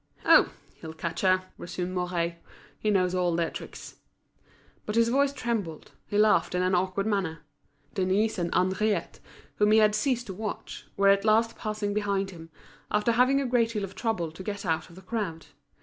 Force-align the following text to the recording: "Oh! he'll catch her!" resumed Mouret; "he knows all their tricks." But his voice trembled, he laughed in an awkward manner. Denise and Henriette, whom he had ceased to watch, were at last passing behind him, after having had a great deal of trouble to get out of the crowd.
"Oh! 0.25 0.51
he'll 0.77 0.95
catch 0.95 1.21
her!" 1.21 1.43
resumed 1.59 1.93
Mouret; 1.93 2.37
"he 2.79 2.89
knows 2.89 3.13
all 3.13 3.35
their 3.35 3.51
tricks." 3.51 3.97
But 4.87 4.95
his 4.95 5.09
voice 5.09 5.31
trembled, 5.31 5.91
he 6.07 6.17
laughed 6.17 6.55
in 6.55 6.63
an 6.63 6.73
awkward 6.73 7.05
manner. 7.05 7.41
Denise 7.93 8.39
and 8.39 8.51
Henriette, 8.51 9.19
whom 9.57 9.71
he 9.73 9.77
had 9.77 9.93
ceased 9.93 10.25
to 10.25 10.33
watch, 10.33 10.87
were 10.97 11.09
at 11.09 11.23
last 11.23 11.55
passing 11.55 11.93
behind 11.93 12.31
him, 12.31 12.49
after 12.89 13.11
having 13.11 13.37
had 13.37 13.45
a 13.45 13.49
great 13.51 13.73
deal 13.73 13.83
of 13.83 13.93
trouble 13.93 14.31
to 14.31 14.41
get 14.41 14.65
out 14.65 14.89
of 14.89 14.95
the 14.95 15.03
crowd. 15.03 15.45